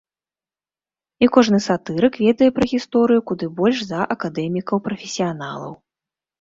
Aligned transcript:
І 1.25 1.29
кожны 1.35 1.59
сатырык 1.67 2.17
ведае 2.25 2.49
пра 2.57 2.65
гісторыю 2.73 3.21
куды 3.29 3.53
больш 3.61 3.85
за 3.93 4.01
акадэмікаў-прафесіяналаў. 4.17 5.73